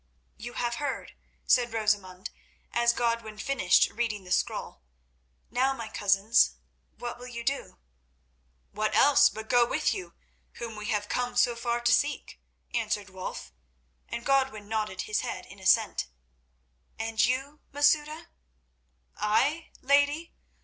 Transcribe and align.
"You 0.35 0.53
have 0.53 0.77
heard," 0.81 1.13
said 1.45 1.73
Rosamund, 1.73 2.31
as 2.73 2.91
Godwin 2.91 3.37
finished 3.37 3.87
reading 3.91 4.23
the 4.23 4.31
scroll. 4.31 4.81
"Now, 5.51 5.73
my 5.73 5.89
cousins, 5.89 6.55
what 6.97 7.19
will 7.19 7.27
you 7.27 7.43
do?" 7.43 7.77
"What 8.71 8.95
else 8.95 9.29
but 9.29 9.47
go 9.47 9.63
with 9.63 9.93
you, 9.93 10.15
whom 10.53 10.75
we 10.75 10.85
have 10.87 11.07
come 11.07 11.35
so 11.37 11.55
far 11.55 11.81
to 11.81 11.93
seek?" 11.93 12.39
answered 12.73 13.11
Wulf, 13.11 13.51
and 14.09 14.25
Godwin 14.25 14.67
nodded 14.67 15.01
his 15.01 15.19
head 15.21 15.45
in 15.45 15.59
assent. 15.59 16.07
"And 16.97 17.23
you, 17.23 17.59
Masouda?" 17.71 18.29
"I, 19.17 19.69
lady? 19.83 20.33